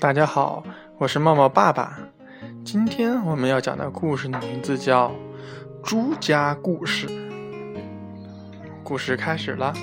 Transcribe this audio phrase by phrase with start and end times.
[0.00, 0.64] 大家好，
[0.96, 1.98] 我是茂茂爸爸。
[2.64, 5.08] 今天我们要讲的故事的名字叫
[5.84, 7.06] 《朱家故事》。
[8.82, 9.74] 故事开始了。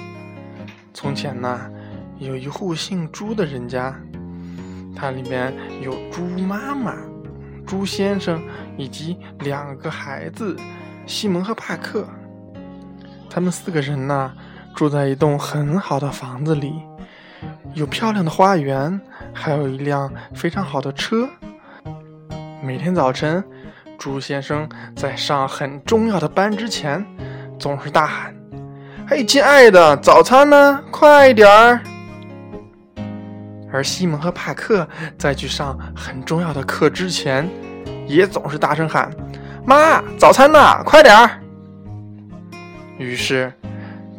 [0.91, 1.69] 从前呢，
[2.17, 3.95] 有一户姓朱的人家，
[4.95, 5.53] 它里面
[5.83, 6.95] 有猪妈妈、
[7.67, 8.41] 朱先生
[8.75, 10.57] 以及两个孩子
[11.05, 12.07] 西蒙和帕克。
[13.29, 14.33] 他们四个人呢，
[14.75, 16.73] 住在一栋很好的房子里。
[17.75, 18.99] 有漂亮的花园，
[19.39, 21.29] 还有一辆非常好的车。
[22.61, 23.43] 每天早晨，
[23.97, 27.05] 朱先生在上很重要的班之前，
[27.59, 28.35] 总是大喊
[29.07, 30.83] ：“嘿，亲爱的，早餐呢？
[30.91, 31.79] 快点儿！”
[33.71, 34.87] 而西蒙和帕克
[35.19, 37.47] 在去上很重要的课之前，
[38.07, 39.11] 也总是大声喊
[39.63, 40.83] ：“妈，早餐呢？
[40.83, 41.29] 快点儿！”
[42.97, 43.53] 于是。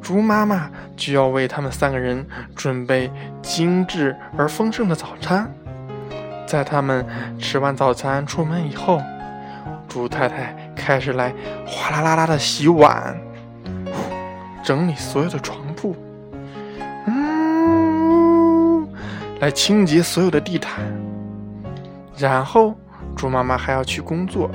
[0.00, 2.26] 猪妈妈就要为他们三个人
[2.56, 3.10] 准备
[3.42, 5.50] 精致而丰盛的早餐。
[6.46, 7.04] 在他们
[7.38, 9.02] 吃完早餐出门以后，
[9.86, 11.34] 猪太太开始来
[11.66, 13.14] 哗啦啦啦的洗碗，
[14.62, 15.94] 整理所有的床铺，
[17.06, 18.88] 嗯，
[19.40, 20.82] 来清洁所有的地毯。
[22.16, 22.74] 然后，
[23.14, 24.50] 猪妈妈还要去工作。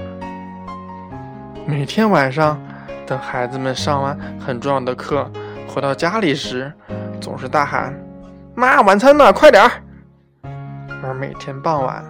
[1.66, 2.60] 每天晚上，
[3.06, 5.30] 等孩子们上完很重要的课。
[5.68, 6.72] 回到家里时，
[7.20, 7.94] 总是大喊
[8.54, 9.34] ：“妈，晚餐呢？
[9.34, 9.72] 快点儿！”
[11.04, 12.04] 而每天傍晚，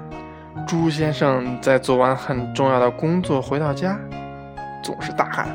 [0.68, 3.98] 朱先生在做完很重要的工作回到家，
[4.84, 5.48] 总是大喊：“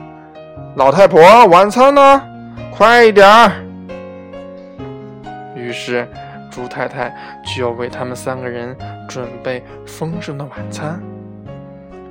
[0.77, 2.23] 老太婆，晚餐呢？
[2.73, 3.53] 快一点儿！”
[5.55, 6.09] 于是，
[6.51, 7.15] 朱太太
[7.45, 8.75] 就要为他们三个人
[9.09, 10.99] 准备丰盛的晚餐。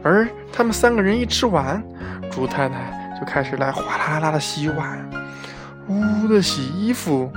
[0.03, 1.83] 而他们三个人一吃完，
[2.29, 2.75] 朱太太
[3.19, 5.09] 就开始来哗啦啦啦的洗碗。
[5.87, 7.31] 呜呜的洗衣服、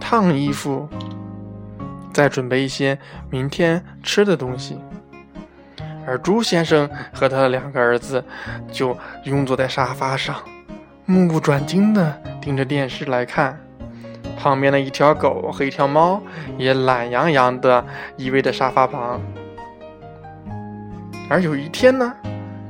[0.00, 0.88] 烫衣服，
[2.12, 4.78] 再准备一些明天吃的东西。
[6.06, 8.24] 而朱先生和他的两个儿子
[8.70, 10.36] 就拥坐在沙发上，
[11.04, 13.58] 目不转睛地盯着电视来看。
[14.38, 16.22] 旁边的一条狗和一条猫
[16.56, 17.84] 也懒洋洋地
[18.16, 19.20] 依偎在沙发旁。
[21.28, 22.14] 而有一天呢，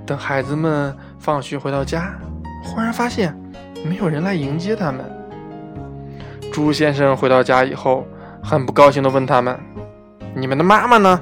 [0.06, 2.14] 等孩子们放学回到家，
[2.66, 3.34] 忽然发现。
[3.84, 5.04] 没有人来迎接他们。
[6.52, 8.04] 朱先生回到家以后，
[8.42, 9.56] 很不高兴地问他们
[10.34, 11.20] ：“你们的妈妈呢？”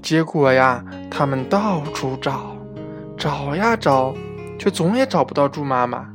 [0.00, 2.56] 结果呀，他们到处找，
[3.18, 4.14] 找呀找，
[4.58, 6.08] 却总也找不到猪妈妈。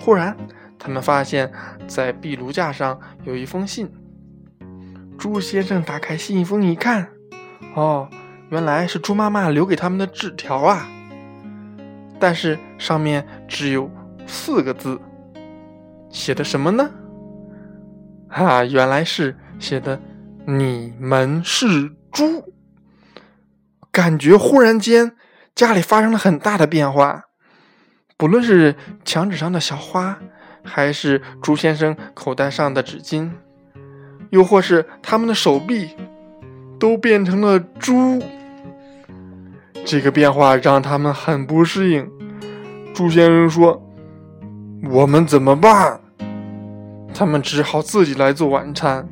[0.00, 0.36] 忽然，
[0.78, 1.52] 他们发现，
[1.86, 3.92] 在壁炉架上有一封信。
[5.16, 7.08] 朱先生打开信封一看，
[7.74, 8.08] 哦，
[8.48, 10.88] 原来是猪妈妈留给他们的纸条啊。
[12.18, 13.90] 但是上面只有
[14.26, 15.00] 四个字，
[16.10, 16.90] 写的什么呢？
[18.28, 20.00] 啊，原来是写的
[20.46, 22.44] “你们是猪”。
[23.92, 25.12] 感觉忽然间
[25.54, 27.24] 家里发生了很大的变化，
[28.16, 28.74] 不论是
[29.04, 30.18] 墙纸上的小花，
[30.64, 33.30] 还是朱先生口袋上的纸巾，
[34.30, 35.90] 又或是他们的手臂，
[36.80, 38.20] 都变成了猪。
[39.84, 42.10] 这个变化让他们很不适应。
[42.94, 43.82] 朱先生说
[44.90, 46.00] ：“我们怎么办？”
[47.14, 49.06] 他们只好自己来做晚餐。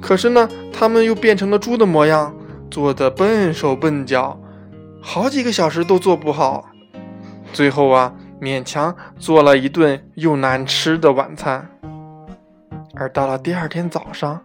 [0.00, 2.34] 可是呢，他们又变成了猪的模样，
[2.70, 4.40] 做的笨手笨脚，
[5.00, 6.70] 好几个小时都做不好。
[7.52, 11.68] 最后啊，勉强做了一顿又难吃的晚餐。
[12.94, 14.40] 而到了第二天早上，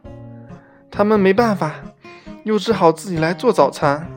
[0.92, 1.74] 他们没办法，
[2.44, 4.08] 又只好自己来做早餐。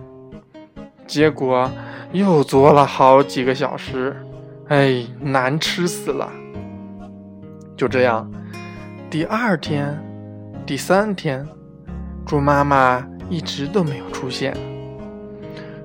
[1.11, 1.69] 结果
[2.13, 4.17] 又做了好几个小时，
[4.69, 6.31] 哎，难吃死了。
[7.77, 8.31] 就这样，
[9.11, 10.01] 第二天、
[10.65, 11.45] 第三天，
[12.25, 14.57] 猪妈妈一直都没有出现。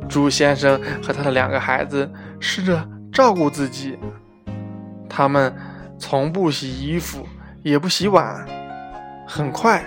[0.07, 2.07] 猪先生和他的两个孩子
[2.39, 3.97] 试着照顾自己，
[5.09, 5.51] 他们
[5.97, 7.25] 从不洗衣服，
[7.63, 8.45] 也不洗碗。
[9.27, 9.83] 很快，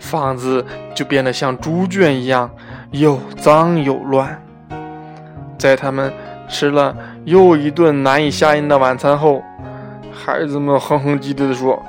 [0.00, 2.50] 房子就变得像猪圈一样，
[2.90, 4.44] 又脏又乱。
[5.62, 6.12] 在他们
[6.48, 6.92] 吃了
[7.24, 9.40] 又一顿难以下咽的晚餐后，
[10.12, 11.80] 孩子们哼哼唧唧地说：“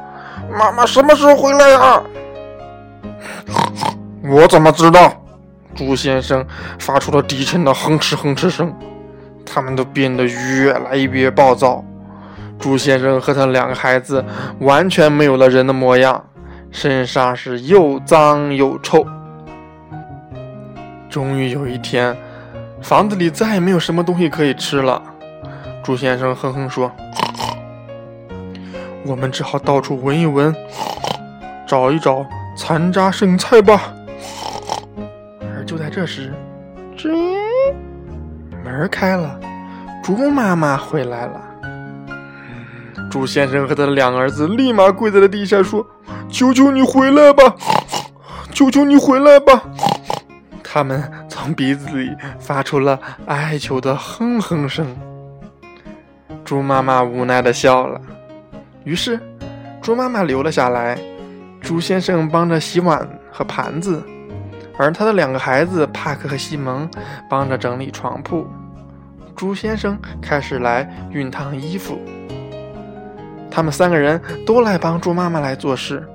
[0.53, 2.03] 妈妈什么时候回来呀？”
[4.29, 5.11] 我怎么知道？
[5.73, 6.45] 猪先生
[6.77, 8.71] 发出了低沉的哼哧哼哧声。
[9.43, 11.83] 他们都变得越来越暴躁。
[12.59, 14.23] 猪先生和他两个孩子
[14.59, 16.23] 完全没有了人的模样，
[16.69, 19.03] 身上是又脏又臭。
[21.09, 22.15] 终于有一天。
[22.83, 25.01] 房子里再也没有什么东西可以吃了，
[25.81, 26.91] 猪先生哼哼说
[29.07, 30.53] ：“我们只好到处闻一闻，
[31.65, 32.25] 找一找
[32.57, 33.94] 残渣剩菜吧。
[35.56, 36.33] 而就在这时，
[36.97, 37.09] 吱，
[38.65, 39.39] 门开了，
[40.03, 41.41] 猪妈妈回来了。
[43.09, 45.88] 猪先生和他的两个儿子立马跪在了地下，说
[46.29, 47.56] ：“求求你回来吧，
[48.51, 49.63] 求求你回来吧！”
[50.63, 51.09] 他们
[51.43, 54.87] 从鼻子里发出了哀求的哼哼声。
[56.45, 57.99] 猪妈妈无奈的笑了。
[58.85, 59.19] 于是，
[59.81, 60.97] 猪妈妈留了下来。
[61.59, 64.01] 猪先生帮着洗碗和盘子，
[64.77, 66.89] 而他的两个孩子帕克和西蒙
[67.29, 68.47] 帮着整理床铺。
[69.35, 71.99] 猪先生开始来熨烫衣服。
[73.51, 76.07] 他们三个人都来帮猪妈妈来做事，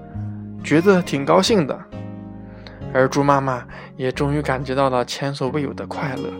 [0.64, 1.78] 觉得挺高兴的。
[2.92, 6.30] 而猪妈妈也终于感觉到了前所未有的快乐，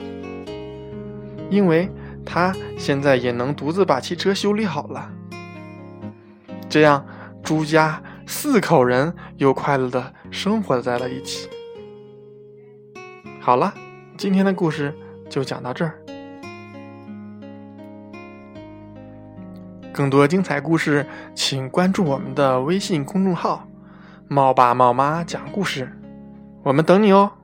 [1.50, 1.88] 因为
[2.24, 5.10] 她现在也能独自把汽车修理好了。
[6.68, 7.04] 这样，
[7.42, 11.48] 猪家四口人又快乐的生活在了一起。
[13.40, 13.72] 好了，
[14.16, 14.94] 今天的故事
[15.30, 15.98] 就讲到这儿。
[19.90, 21.04] 更多精彩故事，
[21.34, 23.66] 请关注我们的微信公众号
[24.28, 25.90] “猫爸猫妈讲故事”，
[26.68, 27.37] 我们等你哦。